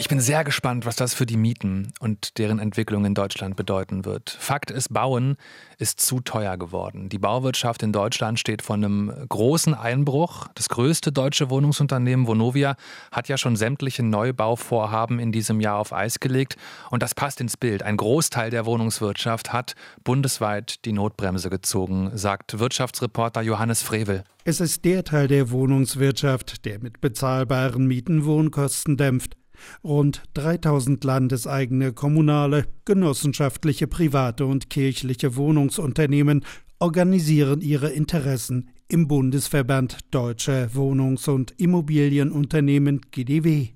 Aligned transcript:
Ich 0.00 0.08
bin 0.08 0.20
sehr 0.20 0.44
gespannt, 0.44 0.86
was 0.86 0.94
das 0.94 1.12
für 1.12 1.26
die 1.26 1.36
Mieten 1.36 1.92
und 1.98 2.38
deren 2.38 2.60
Entwicklung 2.60 3.04
in 3.04 3.14
Deutschland 3.14 3.56
bedeuten 3.56 4.04
wird. 4.04 4.30
Fakt 4.30 4.70
ist, 4.70 4.94
Bauen 4.94 5.36
ist 5.76 6.00
zu 6.00 6.20
teuer 6.20 6.56
geworden. 6.56 7.08
Die 7.08 7.18
Bauwirtschaft 7.18 7.82
in 7.82 7.92
Deutschland 7.92 8.38
steht 8.38 8.62
vor 8.62 8.76
einem 8.76 9.12
großen 9.28 9.74
Einbruch. 9.74 10.46
Das 10.54 10.68
größte 10.68 11.10
deutsche 11.10 11.50
Wohnungsunternehmen 11.50 12.28
Vonovia 12.28 12.76
hat 13.10 13.26
ja 13.26 13.36
schon 13.36 13.56
sämtliche 13.56 14.04
Neubauvorhaben 14.04 15.18
in 15.18 15.32
diesem 15.32 15.60
Jahr 15.60 15.78
auf 15.78 15.92
Eis 15.92 16.20
gelegt. 16.20 16.54
Und 16.90 17.02
das 17.02 17.16
passt 17.16 17.40
ins 17.40 17.56
Bild. 17.56 17.82
Ein 17.82 17.96
Großteil 17.96 18.50
der 18.50 18.66
Wohnungswirtschaft 18.66 19.52
hat 19.52 19.74
bundesweit 20.04 20.84
die 20.84 20.92
Notbremse 20.92 21.50
gezogen, 21.50 22.12
sagt 22.14 22.60
Wirtschaftsreporter 22.60 23.42
Johannes 23.42 23.82
Frevel. 23.82 24.22
Es 24.44 24.60
ist 24.60 24.84
der 24.84 25.02
Teil 25.02 25.26
der 25.26 25.50
Wohnungswirtschaft, 25.50 26.64
der 26.64 26.78
mit 26.78 27.00
bezahlbaren 27.00 27.88
Mieten 27.88 28.24
Wohnkosten 28.24 28.96
dämpft. 28.96 29.34
Rund 29.84 30.22
3000 30.34 31.02
landeseigene 31.04 31.92
kommunale, 31.92 32.66
genossenschaftliche, 32.84 33.86
private 33.86 34.46
und 34.46 34.70
kirchliche 34.70 35.36
Wohnungsunternehmen 35.36 36.44
organisieren 36.78 37.60
ihre 37.60 37.90
Interessen 37.90 38.70
im 38.88 39.08
Bundesverband 39.08 39.98
Deutsche 40.10 40.70
Wohnungs- 40.74 41.28
und 41.28 41.52
Immobilienunternehmen 41.58 43.00
GDW. 43.10 43.68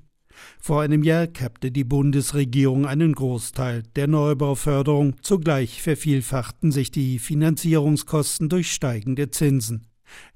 Vor 0.61 0.81
einem 0.83 1.03
Jahr 1.03 1.27
kappte 1.27 1.71
die 1.71 1.85
Bundesregierung 1.85 2.87
einen 2.87 3.13
Großteil 3.13 3.83
der 3.97 4.07
Neubauförderung, 4.07 5.17
zugleich 5.21 5.83
vervielfachten 5.83 6.73
sich 6.73 6.91
die 6.91 7.19
Finanzierungskosten 7.19 8.49
durch 8.49 8.73
steigende 8.73 9.31
Zinsen. 9.31 9.87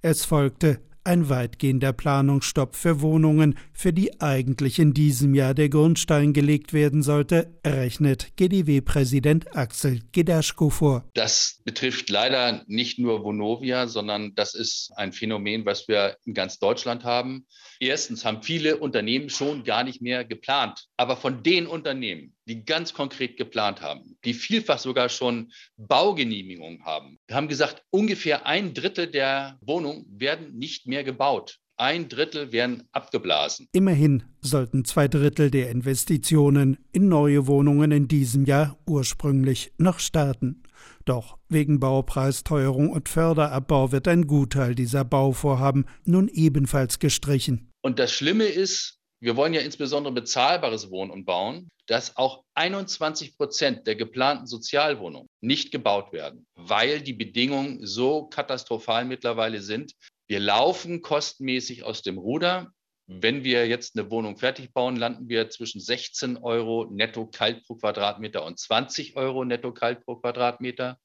Es 0.02 0.24
folgte 0.24 0.80
ein 1.06 1.28
weitgehender 1.28 1.92
Planungsstopp 1.92 2.77
für 2.77 3.01
Wohnungen, 3.01 3.59
für 3.73 3.92
die 3.92 4.20
eigentlich 4.20 4.78
in 4.78 4.92
diesem 4.92 5.34
Jahr 5.34 5.55
der 5.55 5.69
Grundstein 5.69 6.32
gelegt 6.32 6.73
werden 6.73 7.02
sollte, 7.02 7.48
rechnet 7.66 8.37
GDW-Präsident 8.37 9.56
Axel 9.56 10.01
Gedaschko 10.13 10.68
vor. 10.68 11.04
Das 11.15 11.60
betrifft 11.65 12.10
leider 12.10 12.63
nicht 12.66 12.98
nur 12.98 13.24
Vonovia, 13.24 13.87
sondern 13.87 14.35
das 14.35 14.54
ist 14.54 14.93
ein 14.96 15.13
Phänomen, 15.13 15.65
was 15.65 15.88
wir 15.88 16.16
in 16.24 16.35
ganz 16.35 16.59
Deutschland 16.59 17.04
haben. 17.04 17.46
Erstens 17.80 18.24
haben 18.24 18.43
viele 18.43 18.76
Unternehmen 18.79 19.30
schon 19.30 19.65
gar 19.65 19.85
nicht 19.85 20.02
mehr 20.02 20.24
geplant. 20.24 20.87
Aber 20.96 21.16
von 21.16 21.43
den 21.43 21.66
Unternehmen, 21.66 22.35
die 22.47 22.65
ganz 22.65 22.95
konkret 22.95 23.37
geplant 23.37 23.80
haben, 23.80 24.16
die 24.25 24.35
vielfach 24.35 24.79
sogar 24.79 25.09
schon 25.09 25.52
Baugenehmigungen 25.77 26.85
haben, 26.85 27.19
haben 27.30 27.49
gesagt, 27.49 27.83
ungefähr 27.91 28.47
ein 28.47 28.75
Drittel 28.75 29.09
der 29.09 29.59
Wohnungen 29.61 30.07
werden 30.09 30.57
nicht 30.57 30.87
mehr 30.87 31.05
gebaut. 31.05 31.59
Ein 31.79 32.09
Drittel 32.09 32.53
werden 32.53 32.88
abgeblasen. 32.93 33.69
Immerhin 33.73 34.23
sollten 34.41 34.87
zwei 34.87 35.09
Drittel 35.09 35.51
der 35.51 35.71
Investitionen 35.71 36.79
in 36.93 37.09
neue 37.09 37.47
Wohnungen 37.47 37.93
in 37.93 38.09
diesem 38.09 38.47
Jahr 38.47 38.79
ursprünglich 38.87 39.73
noch 39.77 39.99
starten. 39.99 40.63
Doch 41.05 41.37
wegen 41.51 41.79
Baupreisteuerung 41.79 42.88
und 42.88 43.10
Förderabbau 43.10 43.93
wird 43.93 44.09
ein 44.09 44.27
Gutteil 44.27 44.75
dieser 44.75 45.05
Bauvorhaben 45.05 45.85
nun 46.05 46.29
ebenfalls 46.29 46.99
gestrichen. 46.99 47.71
Und 47.83 47.99
das 47.99 48.10
Schlimme 48.10 48.47
ist, 48.47 48.99
wir 49.21 49.37
wollen 49.37 49.55
ja 49.55 49.61
insbesondere 49.61 50.13
bezahlbares 50.13 50.91
Wohnen 50.91 51.11
und 51.11 51.25
bauen, 51.25 51.69
dass 51.87 52.17
auch 52.17 52.45
21 52.55 53.37
Prozent 53.37 53.87
der 53.87 53.97
geplanten 53.97 54.47
Sozialwohnungen 54.47 55.29
nicht 55.41 55.71
gebaut 55.71 56.13
werden, 56.13 56.47
weil 56.55 57.01
die 57.01 57.13
Bedingungen 57.13 57.87
so 57.87 58.27
katastrophal 58.27 59.05
mittlerweile 59.05 59.61
sind, 59.61 59.93
wir 60.29 60.41
laufen 60.41 61.03
kostenmäßig 61.03 61.85
aus 61.85 62.03
dem 62.03 62.19
Ruder. 62.19 62.73
Wenn 63.07 63.45
wir 63.45 63.69
jetzt 63.69 63.97
eine 63.97 64.11
Wohnung 64.11 64.37
fertig 64.37 64.72
bauen, 64.72 64.97
landen 64.97 65.28
wir 65.28 65.49
zwischen 65.49 65.81
16 65.81 66.39
Euro 66.39 66.89
netto 66.91 67.27
kalt 67.27 67.65
pro 67.65 67.77
Quadratmeter 67.77 68.44
und 68.44 68.59
20 68.59 69.17
Euro 69.17 69.44
netto 69.44 69.72
kalt 69.72 70.05
pro 70.05 70.17
Quadratmeter. 70.17 70.99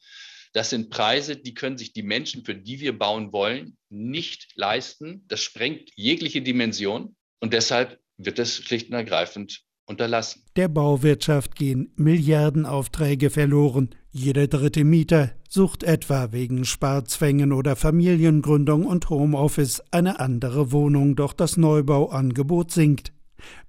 Das 0.53 0.71
sind 0.71 0.89
Preise, 0.89 1.37
die 1.37 1.53
können 1.53 1.77
sich 1.77 1.93
die 1.93 2.01
Menschen, 2.01 2.43
für 2.43 2.55
die 2.55 2.79
wir 2.79 2.97
bauen 2.97 3.31
wollen, 3.31 3.77
nicht 3.89 4.49
leisten. 4.55 5.23
Das 5.27 5.41
sprengt 5.41 5.91
jegliche 5.95 6.41
Dimension 6.41 7.15
und 7.39 7.53
deshalb 7.53 8.00
wird 8.25 8.39
es 8.39 8.55
schlicht 8.55 8.89
und 8.89 8.95
ergreifend 8.95 9.63
unterlassen. 9.85 10.43
Der 10.55 10.67
Bauwirtschaft 10.67 11.55
gehen 11.55 11.91
Milliardenaufträge 11.95 13.29
verloren. 13.29 13.89
Jeder 14.11 14.47
dritte 14.47 14.83
Mieter 14.83 15.31
sucht 15.47 15.83
etwa 15.83 16.31
wegen 16.31 16.65
Sparzwängen 16.65 17.51
oder 17.51 17.75
Familiengründung 17.75 18.85
und 18.85 19.09
Homeoffice 19.09 19.81
eine 19.91 20.19
andere 20.19 20.71
Wohnung, 20.71 21.15
doch 21.15 21.33
das 21.33 21.57
Neubauangebot 21.57 22.71
sinkt. 22.71 23.13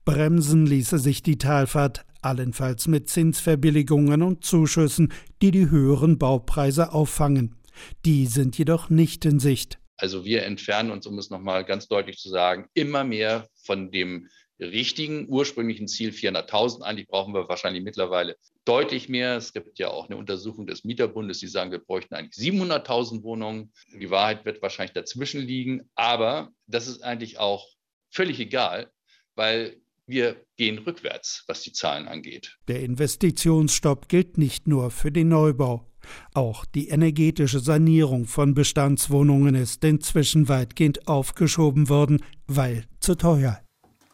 Bremsen 0.04 0.66
ließe 0.66 0.98
sich 0.98 1.22
die 1.22 1.38
Talfahrt 1.38 2.04
allenfalls 2.22 2.86
mit 2.86 3.08
Zinsverbilligungen 3.08 4.22
und 4.22 4.44
Zuschüssen, 4.44 5.12
die 5.40 5.50
die 5.50 5.70
höheren 5.70 6.18
Baupreise 6.18 6.92
auffangen. 6.92 7.56
Die 8.04 8.26
sind 8.26 8.56
jedoch 8.58 8.90
nicht 8.90 9.24
in 9.24 9.40
Sicht. 9.40 9.78
Also 9.96 10.24
wir 10.24 10.44
entfernen 10.44 10.90
uns, 10.90 11.06
um 11.06 11.18
es 11.18 11.30
nochmal 11.30 11.64
ganz 11.64 11.88
deutlich 11.88 12.18
zu 12.18 12.28
sagen, 12.28 12.68
immer 12.74 13.04
mehr 13.04 13.48
von 13.62 13.90
dem 13.90 14.28
richtigen 14.58 15.26
ursprünglichen 15.28 15.88
Ziel 15.88 16.10
400.000. 16.10 16.82
Eigentlich 16.82 17.08
brauchen 17.08 17.34
wir 17.34 17.48
wahrscheinlich 17.48 17.82
mittlerweile 17.82 18.36
deutlich 18.64 19.08
mehr. 19.08 19.36
Es 19.36 19.52
gibt 19.52 19.78
ja 19.78 19.88
auch 19.88 20.08
eine 20.08 20.16
Untersuchung 20.16 20.66
des 20.66 20.84
Mieterbundes, 20.84 21.38
die 21.40 21.48
sagen, 21.48 21.72
wir 21.72 21.80
bräuchten 21.80 22.14
eigentlich 22.14 22.36
700.000 22.36 23.22
Wohnungen. 23.22 23.72
Die 23.92 24.10
Wahrheit 24.10 24.44
wird 24.44 24.62
wahrscheinlich 24.62 24.92
dazwischen 24.92 25.40
liegen. 25.40 25.90
Aber 25.94 26.50
das 26.66 26.86
ist 26.86 27.02
eigentlich 27.02 27.38
auch 27.38 27.66
völlig 28.10 28.38
egal, 28.38 28.90
weil 29.34 29.76
wir 30.06 30.44
gehen 30.56 30.78
rückwärts, 30.78 31.44
was 31.46 31.62
die 31.62 31.72
Zahlen 31.72 32.08
angeht. 32.08 32.56
Der 32.68 32.80
Investitionsstopp 32.80 34.08
gilt 34.08 34.36
nicht 34.36 34.66
nur 34.66 34.90
für 34.90 35.10
den 35.10 35.28
Neubau. 35.28 35.91
Auch 36.34 36.64
die 36.64 36.88
energetische 36.88 37.60
Sanierung 37.60 38.26
von 38.26 38.54
Bestandswohnungen 38.54 39.54
ist 39.54 39.84
inzwischen 39.84 40.48
weitgehend 40.48 41.08
aufgeschoben 41.08 41.88
worden, 41.88 42.22
weil 42.46 42.84
zu 43.00 43.14
teuer. 43.14 43.60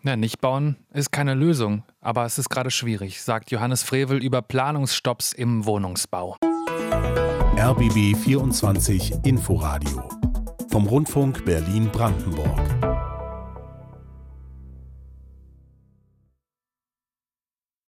Ja, 0.02 0.16
nicht 0.16 0.40
bauen 0.40 0.76
ist 0.92 1.12
keine 1.12 1.34
Lösung, 1.34 1.82
aber 2.00 2.24
es 2.24 2.38
ist 2.38 2.48
gerade 2.48 2.70
schwierig, 2.70 3.20
sagt 3.22 3.50
Johannes 3.50 3.82
Frevel 3.82 4.22
über 4.22 4.42
Planungsstopps 4.42 5.32
im 5.32 5.66
Wohnungsbau. 5.66 6.36
RBB 7.56 8.16
24 8.16 9.24
Inforadio 9.24 10.08
vom 10.70 10.86
Rundfunk 10.86 11.44
Berlin-Brandenburg. 11.44 13.07